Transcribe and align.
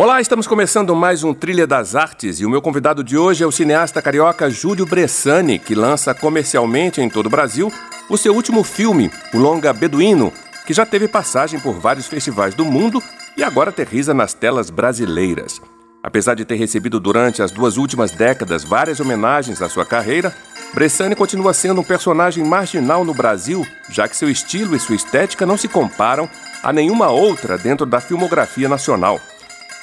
Olá, 0.00 0.20
estamos 0.20 0.46
começando 0.46 0.94
mais 0.94 1.24
um 1.24 1.34
Trilha 1.34 1.66
das 1.66 1.96
Artes 1.96 2.38
e 2.38 2.46
o 2.46 2.50
meu 2.50 2.62
convidado 2.62 3.02
de 3.02 3.18
hoje 3.18 3.42
é 3.42 3.46
o 3.48 3.50
cineasta 3.50 4.00
carioca 4.00 4.48
Júlio 4.48 4.86
Bressani, 4.86 5.58
que 5.58 5.74
lança 5.74 6.14
comercialmente 6.14 7.00
em 7.00 7.10
todo 7.10 7.26
o 7.26 7.30
Brasil 7.30 7.68
o 8.08 8.16
seu 8.16 8.32
último 8.32 8.62
filme, 8.62 9.10
o 9.34 9.38
longa 9.38 9.72
Beduíno, 9.72 10.32
que 10.64 10.72
já 10.72 10.86
teve 10.86 11.08
passagem 11.08 11.58
por 11.58 11.72
vários 11.80 12.06
festivais 12.06 12.54
do 12.54 12.64
mundo 12.64 13.02
e 13.36 13.42
agora 13.42 13.70
aterriza 13.70 14.14
nas 14.14 14.32
telas 14.32 14.70
brasileiras. 14.70 15.60
Apesar 16.00 16.34
de 16.34 16.44
ter 16.44 16.54
recebido 16.54 17.00
durante 17.00 17.42
as 17.42 17.50
duas 17.50 17.76
últimas 17.76 18.12
décadas 18.12 18.62
várias 18.62 19.00
homenagens 19.00 19.60
à 19.60 19.68
sua 19.68 19.84
carreira, 19.84 20.32
Bressani 20.72 21.16
continua 21.16 21.52
sendo 21.52 21.80
um 21.80 21.84
personagem 21.84 22.44
marginal 22.44 23.04
no 23.04 23.12
Brasil, 23.12 23.66
já 23.90 24.06
que 24.06 24.16
seu 24.16 24.30
estilo 24.30 24.76
e 24.76 24.78
sua 24.78 24.94
estética 24.94 25.44
não 25.44 25.56
se 25.56 25.66
comparam 25.66 26.30
a 26.62 26.72
nenhuma 26.72 27.08
outra 27.08 27.58
dentro 27.58 27.84
da 27.84 28.00
filmografia 28.00 28.68
nacional. 28.68 29.20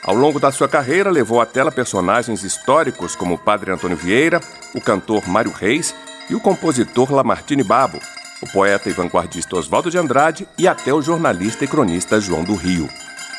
Ao 0.06 0.14
longo 0.14 0.40
da 0.40 0.52
sua 0.52 0.70
carreira, 0.70 1.10
levou 1.10 1.42
à 1.42 1.48
tela 1.48 1.72
personagens 1.72 2.44
históricos 2.44 3.16
como 3.16 3.34
o 3.34 3.38
padre 3.40 3.72
Antônio 3.72 3.98
Vieira, 3.98 4.40
o 4.76 4.80
cantor 4.80 5.28
Mário 5.28 5.52
Reis 5.52 5.96
e 6.30 6.36
o 6.36 6.40
compositor 6.40 7.12
Lamartine 7.12 7.64
Babo, 7.64 8.00
o 8.40 8.48
poeta 8.52 8.88
e 8.88 8.94
vanguardista 8.94 9.56
Oswaldo 9.56 9.90
de 9.90 9.98
Andrade 9.98 10.48
e 10.60 10.68
até 10.68 10.94
o 10.94 11.02
jornalista 11.02 11.66
e 11.66 11.68
cronista 11.68 12.22
João 12.22 12.44
do 12.44 12.54
Rio. 12.54 12.88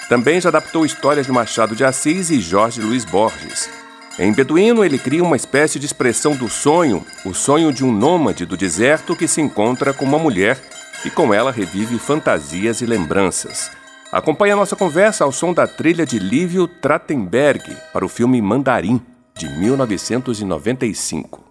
Também 0.09 0.41
já 0.41 0.49
adaptou 0.49 0.85
histórias 0.85 1.27
de 1.27 1.31
Machado 1.31 1.77
de 1.77 1.85
Assis 1.85 2.31
e 2.31 2.41
Jorge 2.41 2.81
Luiz 2.81 3.05
Borges. 3.05 3.71
Em 4.19 4.33
Beduíno, 4.33 4.85
ele 4.85 4.99
cria 4.99 5.23
uma 5.23 5.37
espécie 5.37 5.79
de 5.79 5.87
expressão 5.87 6.35
do 6.35 6.49
sonho, 6.49 7.07
o 7.25 7.33
sonho 7.33 7.73
de 7.73 7.85
um 7.85 7.93
nômade 7.93 8.45
do 8.45 8.57
deserto 8.57 9.15
que 9.15 9.29
se 9.29 9.41
encontra 9.41 9.93
com 9.93 10.05
uma 10.05 10.19
mulher 10.19 10.61
e 11.05 11.11
com 11.11 11.33
ela 11.33 11.53
revive 11.53 11.97
fantasias 11.97 12.81
e 12.81 12.87
lembranças. 12.87 13.71
Acompanhe 14.17 14.55
a 14.55 14.57
nossa 14.57 14.75
conversa 14.75 15.25
ao 15.25 15.31
som 15.31 15.53
da 15.53 15.67
trilha 15.67 16.07
de 16.07 16.19
Lívio 16.19 16.67
Trachtenberg 16.67 17.77
para 17.93 18.03
o 18.03 18.09
filme 18.09 18.41
Mandarim, 18.41 18.99
de 19.37 19.47
1995. 19.47 21.46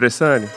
Bressani, 0.00 0.48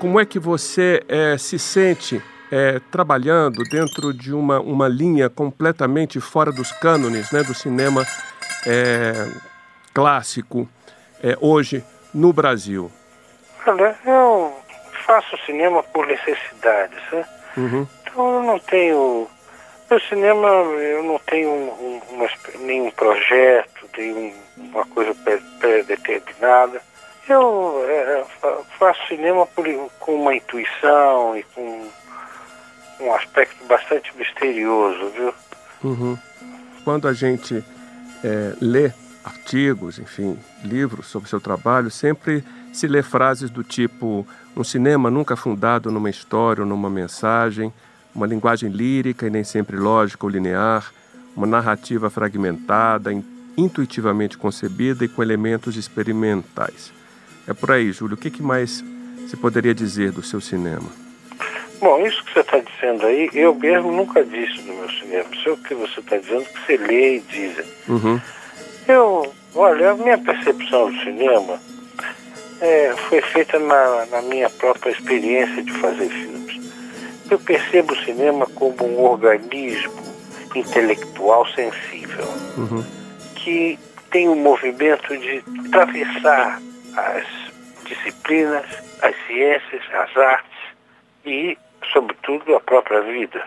como 0.00 0.18
é 0.18 0.26
que 0.26 0.40
você 0.40 1.04
é, 1.08 1.38
se 1.38 1.56
sente 1.56 2.20
é, 2.50 2.80
trabalhando 2.90 3.62
dentro 3.62 4.12
de 4.12 4.34
uma, 4.34 4.58
uma 4.58 4.88
linha 4.88 5.30
completamente 5.30 6.18
fora 6.18 6.50
dos 6.50 6.72
cânones 6.72 7.30
né, 7.30 7.44
do 7.44 7.54
cinema 7.54 8.04
é, 8.66 9.12
clássico 9.94 10.68
hoje 11.40 11.84
no 12.12 12.32
Brasil? 12.32 12.90
Olha, 13.64 13.96
eu 14.04 14.52
faço 15.06 15.38
cinema 15.46 15.80
por 15.84 16.04
necessidade, 16.04 16.96
né? 17.12 17.24
Uhum. 17.56 17.86
Então 18.02 18.34
eu 18.34 18.42
não 18.42 18.58
tenho. 18.58 19.28
No 19.88 20.00
cinema 20.00 20.48
eu 20.48 21.04
não 21.04 21.18
tenho 21.20 21.48
um, 21.50 21.68
um, 21.68 22.00
uma, 22.14 22.28
nenhum 22.60 22.90
projeto, 22.90 23.88
nenhum, 23.96 24.34
uma 24.56 24.84
coisa 24.86 25.14
pré-determinada. 25.60 26.80
Eu 27.28 27.84
é, 27.86 28.24
faço 28.78 29.06
cinema 29.06 29.46
por, 29.46 29.66
com 29.98 30.14
uma 30.14 30.34
intuição 30.34 31.36
e 31.36 31.42
com 31.54 31.88
um 33.00 33.14
aspecto 33.14 33.64
bastante 33.66 34.16
misterioso, 34.16 35.10
viu? 35.10 35.34
Uhum. 35.84 36.18
Quando 36.84 37.06
a 37.06 37.12
gente 37.12 37.62
é, 38.24 38.54
lê 38.60 38.90
artigos, 39.24 39.98
enfim, 39.98 40.38
livros 40.64 41.06
sobre 41.06 41.28
seu 41.28 41.40
trabalho, 41.40 41.90
sempre 41.90 42.42
se 42.72 42.86
lê 42.86 43.02
frases 43.02 43.50
do 43.50 43.62
tipo 43.62 44.26
um 44.56 44.64
cinema 44.64 45.10
nunca 45.10 45.36
fundado 45.36 45.90
numa 45.90 46.10
história 46.10 46.62
ou 46.62 46.68
numa 46.68 46.90
mensagem, 46.90 47.72
uma 48.14 48.26
linguagem 48.26 48.70
lírica 48.70 49.26
e 49.26 49.30
nem 49.30 49.44
sempre 49.44 49.76
lógica 49.76 50.24
ou 50.24 50.30
linear, 50.30 50.92
uma 51.36 51.46
narrativa 51.46 52.10
fragmentada, 52.10 53.10
intuitivamente 53.56 54.36
concebida 54.36 55.04
e 55.04 55.08
com 55.08 55.22
elementos 55.22 55.76
experimentais. 55.76 56.97
É 57.48 57.54
por 57.54 57.70
aí, 57.70 57.90
Júlio. 57.92 58.14
O 58.14 58.18
que, 58.18 58.30
que 58.30 58.42
mais 58.42 58.84
se 59.26 59.36
poderia 59.36 59.74
dizer 59.74 60.12
do 60.12 60.22
seu 60.22 60.38
cinema? 60.38 60.88
Bom, 61.80 62.06
isso 62.06 62.22
que 62.24 62.34
você 62.34 62.40
está 62.40 62.58
dizendo 62.58 63.06
aí, 63.06 63.30
eu 63.32 63.54
mesmo 63.54 63.90
nunca 63.90 64.22
disse 64.22 64.60
no 64.62 64.74
meu 64.74 64.90
cinema. 64.90 65.24
Isso 65.32 65.48
é 65.48 65.52
o 65.52 65.56
que 65.56 65.74
você 65.74 66.00
está 66.00 66.18
dizendo 66.18 66.44
que 66.44 66.66
você 66.66 66.76
lê 66.76 67.16
e 67.16 67.20
diz. 67.20 67.56
Uhum. 67.88 68.20
Eu, 68.86 69.32
olha, 69.54 69.92
a 69.92 69.94
minha 69.94 70.18
percepção 70.18 70.90
do 70.90 70.98
cinema 71.00 71.58
é, 72.60 72.94
foi 73.08 73.22
feita 73.22 73.58
na, 73.58 74.06
na 74.06 74.22
minha 74.22 74.50
própria 74.50 74.90
experiência 74.90 75.62
de 75.62 75.72
fazer 75.72 76.08
filmes. 76.08 76.60
Eu 77.30 77.38
percebo 77.38 77.94
o 77.94 78.04
cinema 78.04 78.46
como 78.46 78.84
um 78.84 79.04
organismo 79.04 80.02
intelectual 80.54 81.46
sensível, 81.54 82.26
uhum. 82.58 82.84
que 83.36 83.78
tem 84.10 84.28
o 84.28 84.32
um 84.32 84.36
movimento 84.36 85.16
de 85.16 85.42
atravessar 85.66 86.60
as 86.96 87.26
disciplinas, 87.84 88.66
as 89.02 89.14
ciências, 89.26 89.82
as 89.92 90.16
artes 90.16 90.58
e, 91.24 91.56
sobretudo, 91.92 92.54
a 92.54 92.60
própria 92.60 93.00
vida. 93.02 93.42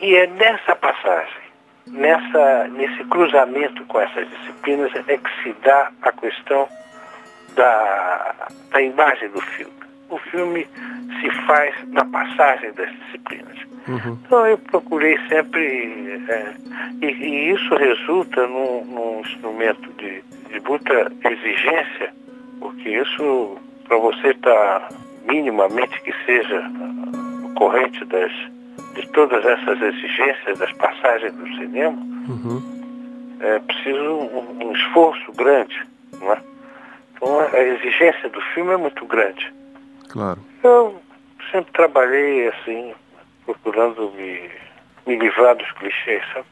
E 0.00 0.14
é 0.16 0.26
nessa 0.26 0.74
passagem, 0.76 1.42
nessa, 1.86 2.68
nesse 2.68 3.04
cruzamento 3.04 3.84
com 3.86 4.00
essas 4.00 4.28
disciplinas, 4.28 4.92
é 5.08 5.16
que 5.16 5.42
se 5.42 5.52
dá 5.62 5.90
a 6.02 6.12
questão 6.12 6.68
da, 7.54 8.48
da 8.70 8.82
imagem 8.82 9.28
do 9.30 9.40
filme. 9.40 9.72
O 10.10 10.18
filme 10.18 10.68
se 11.20 11.30
faz 11.46 11.74
na 11.88 12.04
passagem 12.04 12.72
das 12.72 12.90
disciplinas. 12.90 13.58
Uhum. 13.86 14.18
Então 14.24 14.46
eu 14.46 14.58
procurei 14.58 15.18
sempre, 15.28 16.24
é, 16.28 16.54
e, 17.02 17.06
e, 17.06 17.50
isso 17.52 17.74
resulta 17.74 18.46
num, 18.46 18.84
num 18.84 19.20
instrumento 19.20 19.92
de, 19.94 20.22
de 20.22 20.60
muita 20.60 21.12
exigência 21.28 22.12
porque 22.60 22.88
isso, 22.88 23.58
para 23.86 23.98
você 23.98 24.28
estar 24.28 24.80
tá, 24.80 24.88
minimamente 25.24 26.00
que 26.02 26.12
seja 26.24 26.62
corrente 27.54 28.04
das, 28.06 28.32
de 28.94 29.06
todas 29.08 29.44
essas 29.44 29.80
exigências 29.80 30.58
das 30.58 30.72
passagens 30.72 31.34
do 31.34 31.46
cinema, 31.56 31.96
uhum. 32.28 32.62
é 33.40 33.58
preciso 33.60 34.02
um, 34.02 34.66
um, 34.66 34.72
esforço 34.72 35.32
grande, 35.32 35.80
não 36.20 36.32
é? 36.32 36.42
Então 37.14 37.40
a 37.40 37.58
exigência 37.58 38.28
do 38.28 38.40
filme 38.52 38.72
é 38.72 38.76
muito 38.76 39.06
grande. 39.06 39.52
Claro. 40.08 40.40
Eu 40.62 41.00
sempre 41.50 41.72
trabalhei 41.72 42.48
assim, 42.48 42.92
procurando 43.44 44.10
me, 44.12 44.50
me 45.06 45.16
livrar 45.16 45.56
dos 45.56 45.70
clichês, 45.72 46.22
sabe? 46.32 46.46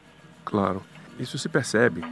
Claro. 0.45 0.81
Isso 1.19 1.37
se 1.37 1.47
percebe 1.47 2.03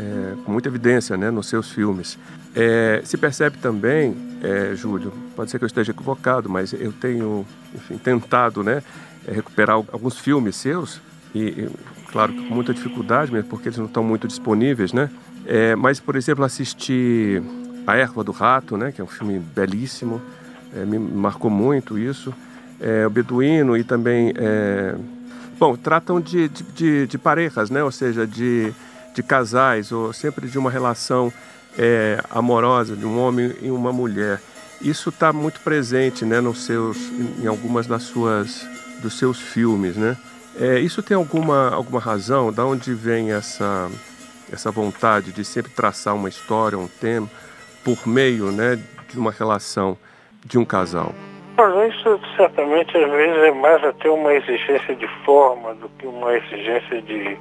é, 0.00 0.34
com 0.44 0.52
muita 0.52 0.68
evidência 0.68 1.16
né, 1.16 1.30
nos 1.30 1.46
seus 1.46 1.70
filmes. 1.70 2.18
É, 2.54 3.02
se 3.04 3.18
percebe 3.18 3.58
também, 3.58 4.16
é, 4.42 4.74
Júlio, 4.74 5.12
pode 5.36 5.50
ser 5.50 5.58
que 5.58 5.64
eu 5.64 5.66
esteja 5.66 5.92
equivocado, 5.92 6.48
mas 6.48 6.72
eu 6.72 6.92
tenho 6.92 7.46
enfim, 7.74 7.98
tentado 7.98 8.64
né, 8.64 8.82
é, 9.28 9.32
recuperar 9.32 9.76
alguns 9.76 10.18
filmes 10.18 10.56
seus, 10.56 11.00
e, 11.34 11.40
e, 11.40 11.70
claro, 12.10 12.32
com 12.32 12.54
muita 12.54 12.72
dificuldade 12.72 13.30
mesmo, 13.30 13.48
porque 13.48 13.68
eles 13.68 13.78
não 13.78 13.86
estão 13.86 14.02
muito 14.02 14.26
disponíveis, 14.26 14.92
né? 14.92 15.10
É, 15.46 15.76
mas, 15.76 16.00
por 16.00 16.16
exemplo, 16.16 16.44
assisti 16.44 17.40
A 17.86 17.96
Erva 17.96 18.24
do 18.24 18.32
Rato, 18.32 18.76
né, 18.76 18.90
que 18.90 19.00
é 19.00 19.04
um 19.04 19.08
filme 19.08 19.38
belíssimo, 19.38 20.20
é, 20.74 20.84
me 20.84 20.98
marcou 20.98 21.50
muito 21.50 21.98
isso. 21.98 22.34
O 23.06 23.10
Beduíno 23.10 23.76
e 23.76 23.84
também. 23.84 24.32
bom, 25.58 25.76
tratam 25.76 26.18
de, 26.18 26.48
de, 26.48 26.62
de, 26.62 27.06
de 27.06 27.18
parejas, 27.18 27.68
né? 27.68 27.84
ou 27.84 27.90
seja, 27.92 28.26
de, 28.26 28.72
de 29.14 29.22
casais, 29.22 29.92
ou 29.92 30.12
sempre 30.12 30.48
de 30.48 30.58
uma 30.58 30.70
relação 30.70 31.32
é, 31.78 32.20
amorosa 32.30 32.96
de 32.96 33.06
um 33.06 33.18
homem 33.18 33.54
e 33.60 33.70
uma 33.70 33.92
mulher. 33.92 34.40
Isso 34.80 35.10
está 35.10 35.32
muito 35.32 35.60
presente, 35.60 36.24
né, 36.24 36.40
nos 36.40 36.64
seus, 36.64 36.96
em 37.42 37.46
algumas 37.46 37.86
das 37.86 38.04
suas, 38.04 38.66
dos 39.02 39.18
seus 39.18 39.38
filmes, 39.38 39.96
né? 39.96 40.16
É, 40.58 40.78
isso 40.80 41.02
tem 41.02 41.16
alguma, 41.16 41.70
alguma 41.70 42.00
razão? 42.00 42.52
Da 42.52 42.64
onde 42.64 42.92
vem 42.92 43.32
essa, 43.32 43.90
essa 44.52 44.70
vontade 44.70 45.32
de 45.32 45.44
sempre 45.44 45.70
traçar 45.70 46.14
uma 46.14 46.28
história, 46.28 46.78
um 46.78 46.88
tema, 46.88 47.28
por 47.84 48.06
meio, 48.06 48.50
né, 48.50 48.78
de 49.08 49.18
uma 49.18 49.30
relação 49.30 49.96
de 50.44 50.58
um 50.58 50.64
casal? 50.64 51.14
Isso 51.88 52.18
certamente 52.36 52.96
às 52.96 53.10
vezes 53.10 53.36
é 53.42 53.52
mais 53.52 53.84
até 53.84 54.08
uma 54.08 54.32
exigência 54.32 54.96
de 54.96 55.06
forma 55.26 55.74
do 55.74 55.90
que 55.90 56.06
uma 56.06 56.34
exigência 56.34 57.02
de 57.02 57.36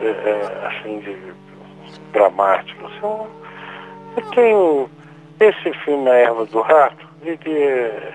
é, 0.00 0.06
é 0.06 0.66
assim 0.66 1.00
de 1.00 1.16
dramática. 2.12 2.86
Então, 2.96 3.26
eu 4.16 4.30
tenho 4.30 4.90
esse 5.40 5.72
filme 5.84 6.08
A 6.08 6.14
Erva 6.14 6.46
do 6.46 6.60
Rato, 6.60 7.06
ele 7.22 7.58
é, 7.58 8.14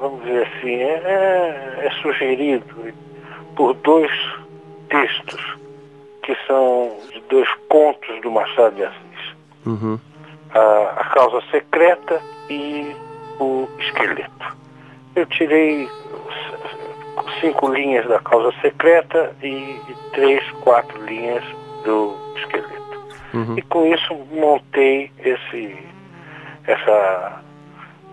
vamos 0.00 0.22
dizer 0.24 0.46
assim, 0.46 0.74
é, 0.74 1.80
é 1.84 1.90
sugerido 2.02 2.64
por 3.54 3.74
dois 3.74 4.10
textos 4.88 5.58
que 6.22 6.36
são 6.46 6.96
de 7.12 7.20
dois 7.28 7.48
contos 7.68 8.20
do 8.22 8.30
Machado 8.30 8.76
de 8.76 8.84
Assis. 8.84 9.36
Uhum. 9.66 9.98
A, 10.54 11.00
a 11.00 11.04
Causa 11.04 11.42
Secreta 11.50 12.20
e 12.48 12.94
o 13.38 13.68
Esqueleto. 13.78 14.56
Eu 15.14 15.26
tirei 15.26 15.88
cinco 17.40 17.68
linhas 17.72 18.06
da 18.06 18.18
Causa 18.20 18.52
Secreta 18.60 19.34
e 19.42 19.80
três, 20.12 20.48
quatro 20.62 21.04
linhas 21.04 21.44
do 21.84 22.14
Esqueleto. 22.36 22.78
Uhum. 23.34 23.58
E 23.58 23.62
com 23.62 23.86
isso 23.86 24.14
montei 24.32 25.10
esse, 25.18 25.76
essa, 26.66 27.42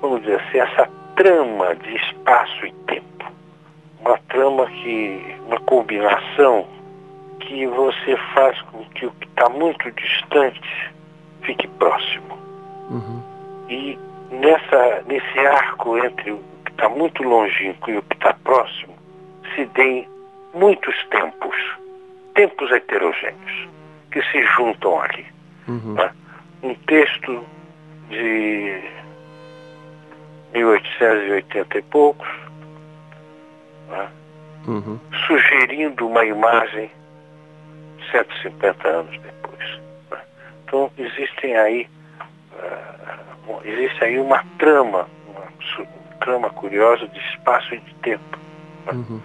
vamos 0.01 0.21
dizer 0.21 0.41
assim, 0.41 0.57
essa 0.59 0.89
trama 1.15 1.75
de 1.75 1.95
espaço 1.95 2.65
e 2.65 2.71
tempo. 2.87 3.05
Uma 4.01 4.17
trama 4.29 4.65
que, 4.67 5.35
uma 5.47 5.59
combinação 5.61 6.67
que 7.39 7.65
você 7.67 8.17
faz 8.33 8.61
com 8.63 8.83
que 8.89 9.05
o 9.05 9.11
que 9.11 9.27
está 9.27 9.49
muito 9.49 9.89
distante 9.91 10.91
fique 11.41 11.67
próximo. 11.67 12.37
Uhum. 12.89 13.21
E 13.69 13.97
nessa, 14.31 15.03
nesse 15.07 15.39
arco 15.39 15.97
entre 15.97 16.31
o 16.31 16.43
que 16.65 16.71
está 16.71 16.89
muito 16.89 17.23
longínquo 17.23 17.91
e 17.91 17.97
o 17.97 18.01
que 18.03 18.15
está 18.15 18.33
próximo, 18.43 18.94
se 19.55 19.65
deem 19.65 20.07
muitos 20.53 20.95
tempos, 21.05 21.55
tempos 22.33 22.71
heterogêneos 22.71 23.69
que 24.11 24.21
se 24.23 24.43
juntam 24.55 25.01
ali. 25.01 25.25
Uhum. 25.67 25.93
Né? 25.93 26.11
Um 26.63 26.75
texto 26.75 27.43
de 28.09 28.81
1880 30.53 31.77
e 31.77 31.81
poucos, 31.83 32.27
né? 33.89 34.09
uhum. 34.67 34.99
sugerindo 35.27 36.07
uma 36.07 36.25
imagem 36.25 36.89
150 38.11 38.87
anos 38.87 39.19
depois. 39.19 39.79
Né? 40.11 40.19
Então 40.63 40.91
existem 40.97 41.57
aí 41.57 41.87
uh, 42.53 42.95
existe 43.63 44.03
aí 44.03 44.19
uma 44.19 44.43
trama, 44.57 45.07
uma, 45.27 45.45
trama 46.19 46.49
curiosa 46.51 47.07
de 47.07 47.19
espaço 47.19 47.73
e 47.73 47.79
de 47.79 47.93
tempo. 47.95 48.39
Uhum. 48.91 49.21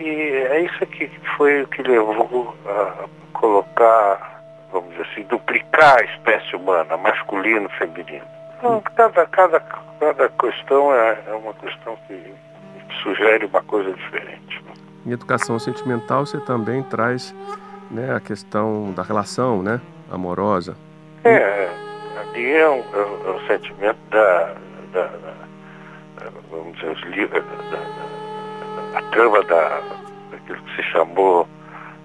E 0.00 0.08
é 0.08 0.60
isso 0.60 0.86
que 0.86 1.10
foi 1.36 1.62
o 1.62 1.68
que 1.68 1.82
levou 1.82 2.54
a 2.66 3.08
colocar, 3.32 4.42
vamos 4.72 4.90
dizer 4.90 5.06
assim, 5.10 5.22
duplicar 5.24 5.98
a 5.98 6.04
espécie 6.04 6.56
humana, 6.56 6.96
masculino, 6.96 7.68
feminino. 7.70 8.24
Então, 8.58 8.82
cada, 8.94 9.26
cada, 9.26 9.60
cada 9.60 10.28
questão 10.28 10.94
é, 10.94 11.18
é 11.26 11.32
uma 11.34 11.54
questão 11.54 11.96
que 12.06 12.34
sugere 13.02 13.46
uma 13.46 13.62
coisa 13.62 13.92
diferente. 13.92 14.62
Em 15.04 15.12
educação 15.12 15.58
sentimental 15.58 16.26
você 16.26 16.40
também 16.40 16.82
traz 16.82 17.34
né, 17.90 18.14
a 18.14 18.20
questão 18.20 18.92
da 18.92 19.02
relação 19.02 19.62
né, 19.62 19.80
amorosa. 20.10 20.76
É, 21.24 21.68
ali 22.20 22.52
é, 22.52 22.68
um, 22.68 22.84
é, 22.92 22.96
um, 22.96 23.28
é 23.28 23.30
um 23.30 23.46
sentimento 23.46 23.98
da, 24.10 24.54
da, 24.92 25.06
da, 25.06 25.34
vamos 26.50 26.74
dizer, 26.76 26.90
os 26.90 27.00
livros, 27.02 27.44
da, 27.44 27.76
da, 27.76 28.06
a 28.96 29.02
trama 29.10 29.42
da, 29.44 29.82
daquilo 30.30 30.62
que 30.62 30.76
se 30.76 30.82
chamou 30.90 31.46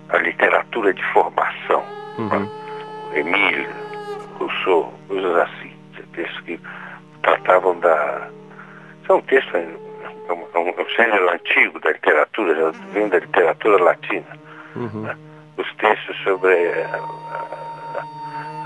a 0.09 0.17
literatura 0.17 0.93
de 0.93 1.03
formação. 1.13 1.83
Uhum. 2.17 2.49
Emile, 3.13 3.69
Rousseau, 4.37 4.93
coisas 5.07 5.35
assim. 5.37 5.71
Textos 6.13 6.41
que 6.41 6.59
tratavam 7.23 7.79
da. 7.79 8.27
São 9.07 9.21
textos, 9.21 9.53
é 9.53 10.33
um, 10.33 10.45
é 10.53 10.59
um 10.59 10.89
gênero 10.89 11.29
antigo 11.29 11.79
da 11.79 11.91
literatura, 11.91 12.71
vem 12.91 13.07
da 13.07 13.19
literatura 13.19 13.81
latina. 13.81 14.37
Uhum. 14.75 15.03
Né? 15.03 15.17
Os 15.55 15.73
textos 15.75 16.17
sobre 16.23 16.53
a, 16.53 16.99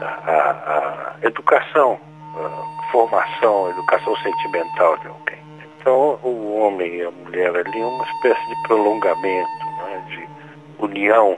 a, 0.02 0.32
a, 0.32 1.16
a 1.22 1.28
educação, 1.28 2.00
a 2.36 2.92
formação, 2.92 3.68
a 3.68 3.70
educação 3.70 4.16
sentimental 4.18 4.98
de 4.98 5.08
alguém. 5.08 5.45
Então, 5.86 6.18
o 6.24 6.58
homem 6.58 6.96
e 6.96 7.04
a 7.04 7.12
mulher 7.12 7.56
ali 7.56 7.80
é 7.80 7.86
uma 7.86 8.04
espécie 8.06 8.50
de 8.50 8.56
prolongamento, 8.64 9.66
né, 9.78 10.04
de 10.10 10.84
união 10.84 11.38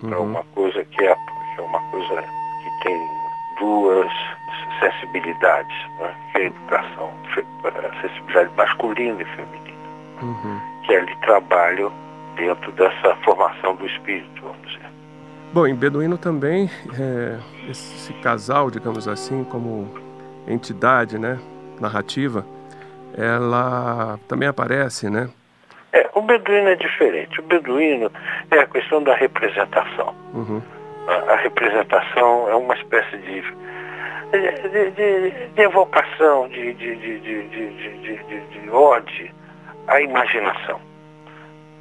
uhum. 0.00 0.08
para 0.08 0.20
uma 0.20 0.44
coisa 0.54 0.84
que 0.84 1.04
é, 1.04 1.12
que 1.12 1.60
é 1.60 1.60
uma 1.60 1.80
coisa 1.90 2.22
que 2.22 2.84
tem 2.84 3.08
duas 3.58 4.08
sensibilidades, 4.78 5.76
né? 5.98 6.14
que 6.30 6.38
é 6.38 6.42
a 6.42 6.46
educação, 6.46 7.10
a 7.64 8.00
sensibilidade 8.00 8.50
masculina 8.56 9.22
e 9.22 9.24
feminina, 9.24 9.88
uhum. 10.22 10.60
que 10.86 10.94
ali 10.94 11.16
trabalham 11.22 11.92
dentro 12.36 12.70
dessa 12.70 13.16
formação 13.24 13.74
do 13.74 13.86
espírito, 13.86 14.40
vamos 14.40 14.68
dizer. 14.68 14.88
Bom, 15.52 15.66
em 15.66 15.74
Beduíno 15.74 16.16
também, 16.16 16.70
é, 16.96 17.40
esse 17.68 18.12
casal, 18.22 18.70
digamos 18.70 19.08
assim, 19.08 19.42
como 19.42 19.92
entidade 20.46 21.18
né, 21.18 21.40
narrativa, 21.80 22.46
ela 23.16 24.18
também 24.28 24.48
aparece, 24.48 25.10
né? 25.10 25.28
É, 25.92 26.08
o 26.14 26.22
beduíno 26.22 26.68
é 26.68 26.76
diferente. 26.76 27.40
O 27.40 27.42
beduíno 27.42 28.10
é 28.50 28.60
a 28.60 28.66
questão 28.66 29.02
da 29.02 29.14
representação. 29.14 30.14
Uhum. 30.32 30.62
A, 31.08 31.32
a, 31.32 31.36
representação 31.36 32.48
é 32.48 32.54
uma 32.54 32.74
espécie 32.74 33.16
de, 33.18 33.42
de, 34.30 34.90
de, 34.90 35.30
de 35.48 35.60
evocação, 35.60 36.48
de, 36.48 36.74
de, 36.74 36.96
de, 36.96 37.20
de, 37.20 37.48
de, 37.48 38.16
de, 38.24 38.40
de 38.46 38.70
ode 38.70 39.34
à 39.88 40.00
imaginação, 40.00 40.80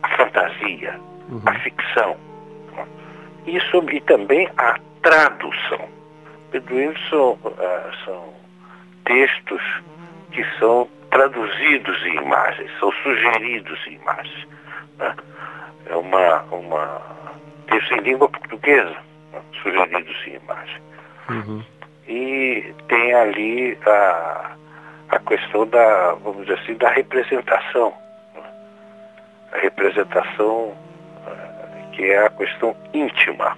à 0.01 0.10
fantasia, 0.18 1.00
uhum. 1.30 1.42
à 1.46 1.53
ficção. 1.60 2.18
Isso 3.46 3.84
e 3.92 4.01
também 4.01 4.50
à 4.58 4.80
tradução. 5.01 5.88
Beduínos 6.51 7.00
são, 7.10 7.34
uh, 7.34 8.06
são 8.06 8.34
textos 9.06 9.62
que 10.32 10.44
são 10.58 10.88
traduzidos 11.10 12.06
em 12.06 12.16
imagens, 12.16 12.72
são 12.80 12.92
sugeridos 13.04 13.80
em 13.88 13.94
imagens. 13.94 14.48
Né? 14.98 15.16
É 15.88 15.96
uma, 15.96 16.42
uma 16.51 17.01
texto 17.68 17.94
em 17.94 18.01
língua 18.01 18.30
portuguesa, 18.30 18.96
né? 19.32 19.42
sugeridos 19.62 20.28
em 20.28 20.36
imagem. 20.36 20.82
Uhum. 21.30 21.63
E 22.08 22.74
tem 22.88 23.13
ali 23.13 23.78
a, 23.86 24.51
a 25.10 25.20
questão 25.20 25.68
da, 25.68 26.13
vamos 26.24 26.48
dizer 26.48 26.60
assim, 26.60 26.74
da 26.75 26.89
representação. 26.89 27.94
Né? 28.36 28.44
A 29.54 29.58
representação 29.58 30.70
uh, 30.70 31.92
que 31.94 32.04
é 32.06 32.25
a 32.25 32.30
questão 32.30 32.75
íntima, 32.94 33.58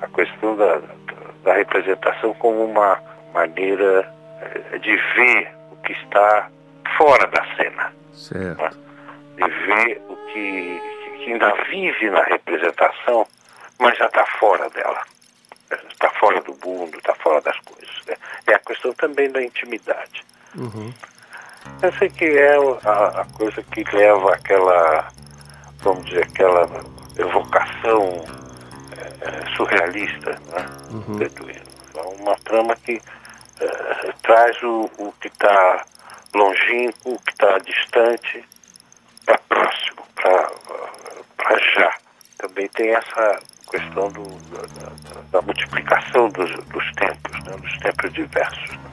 a 0.00 0.06
questão 0.08 0.56
da, 0.56 0.80
da 1.44 1.54
representação 1.54 2.34
como 2.34 2.64
uma 2.64 2.98
maneira 3.34 4.12
uh, 4.42 4.78
de 4.78 4.96
ver 4.96 5.52
o 5.72 5.76
que 5.82 5.92
está 5.92 6.48
fora 7.00 7.26
da 7.28 7.42
cena. 7.56 7.92
Certo. 8.12 8.62
Né? 8.62 8.70
De 9.36 9.66
ver 9.66 10.02
o 10.06 10.16
que, 10.26 10.82
que 11.16 11.32
ainda 11.32 11.50
vive 11.70 12.10
na 12.10 12.22
representação, 12.24 13.26
mas 13.78 13.96
já 13.96 14.04
está 14.04 14.26
fora 14.38 14.68
dela. 14.68 15.00
Está 15.88 16.10
fora 16.10 16.42
do 16.42 16.54
mundo, 16.62 16.98
está 16.98 17.14
fora 17.14 17.40
das 17.40 17.58
coisas. 17.60 18.02
Né? 18.06 18.16
É 18.48 18.54
a 18.54 18.58
questão 18.58 18.92
também 18.92 19.30
da 19.30 19.42
intimidade. 19.42 20.22
Uhum. 20.54 20.92
Essa 21.80 22.06
que 22.10 22.26
é 22.26 22.56
a, 22.84 23.20
a, 23.22 23.26
coisa 23.32 23.62
que 23.62 23.82
leva 23.96 24.34
aquela, 24.34 25.08
vamos 25.78 26.04
dizer, 26.04 26.24
aquela 26.24 26.68
evocação 27.16 28.24
é, 28.92 29.56
surrealista 29.56 30.30
né, 30.30 30.66
uhum. 30.90 31.18
É 31.94 32.22
uma 32.22 32.34
trama 32.36 32.74
que 32.76 33.00
é, 33.60 34.12
traz 34.22 34.62
o, 34.62 34.90
o 34.98 35.12
que 35.20 35.28
está 35.28 35.84
longínquo, 36.34 37.20
que 37.24 37.32
está 37.32 37.58
distante, 37.58 38.44
para 39.24 39.38
próximo, 39.48 40.02
para 40.14 41.58
já. 41.74 41.92
Também 42.38 42.68
tem 42.68 42.90
essa 42.90 43.40
questão 43.70 44.08
do, 44.08 44.22
da, 44.22 45.20
da, 45.30 45.42
multiplicação 45.42 46.28
dos, 46.30 46.50
dos 46.66 46.92
tempos, 46.94 47.44
né? 47.44 47.56
dos 47.56 47.78
tempos 47.78 48.12
diversos. 48.12 48.70
Né? 48.70 48.90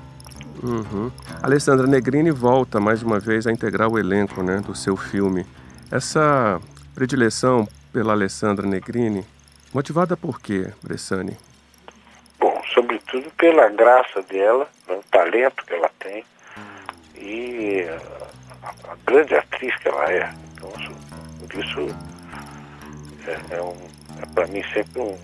Uhum. 0.64 1.12
Alessandra 1.42 1.88
Negrini 1.88 2.32
volta 2.32 2.80
mais 2.80 3.02
uma 3.04 3.20
vez 3.20 3.48
a 3.48 3.52
integrar 3.52 3.90
o 3.90 3.98
elenco 3.98 4.42
né, 4.44 4.58
do 4.58 4.76
seu 4.76 4.98
filme. 4.98 5.46
Essa 5.92 6.60
predileção 6.94 7.68
pela 7.94 8.14
Alessandra 8.14 8.68
Negrini, 8.68 9.26
motivada 9.74 10.18
por 10.18 10.42
quê, 10.42 10.72
Bressani? 10.84 11.38
Bom, 12.40 12.62
sobretudo 12.74 13.32
pela 13.38 13.70
graça 13.70 14.22
dela, 14.24 14.68
né, 14.88 14.96
o 14.96 15.04
talento 15.10 15.66
que 15.66 15.74
ela 15.74 15.90
tem 16.00 16.24
e 17.18 17.86
a, 18.64 18.92
a 18.92 18.96
grande 19.06 19.36
atriz 19.36 19.76
que 19.78 19.90
ela 19.90 20.12
é. 20.12 20.34
Então, 20.54 20.72
por 21.40 21.54
isso, 21.54 21.96
é, 23.28 23.56
é, 23.56 23.62
um, 23.62 23.78
é 24.22 24.26
para 24.34 24.48
mim 24.48 24.64
sempre 24.74 25.02
um, 25.02 25.18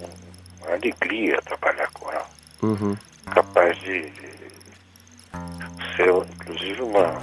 uma 0.61 0.73
alegria 0.73 1.41
trabalhar 1.43 1.89
com 1.93 2.11
ela. 2.11 2.29
Uhum. 2.61 2.97
Capaz 3.33 3.77
de, 3.79 4.09
de 4.09 5.95
ser, 5.95 6.09
inclusive, 6.09 6.81
uma, 6.81 7.21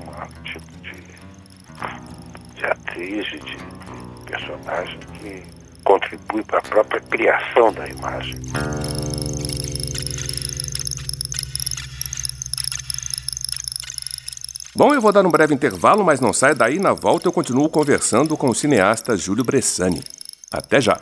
uma 0.00 0.28
tipo 0.44 0.72
de, 0.78 1.02
de 2.54 2.64
atriz 2.64 3.26
e 3.32 3.38
de 3.38 3.56
personagem 4.30 4.98
que 5.18 5.42
contribui 5.84 6.42
para 6.44 6.58
a 6.58 6.62
própria 6.62 7.00
criação 7.00 7.72
da 7.72 7.88
imagem. 7.88 8.40
Bom, 14.82 14.92
eu 14.92 15.00
vou 15.00 15.12
dar 15.12 15.24
um 15.24 15.30
breve 15.30 15.54
intervalo, 15.54 16.04
mas 16.04 16.18
não 16.18 16.32
saia 16.32 16.56
daí. 16.56 16.80
Na 16.80 16.92
volta 16.92 17.28
eu 17.28 17.32
continuo 17.32 17.68
conversando 17.68 18.36
com 18.36 18.50
o 18.50 18.54
cineasta 18.54 19.16
Júlio 19.16 19.44
Bressani. 19.44 20.02
Até 20.50 20.80
já! 20.80 20.98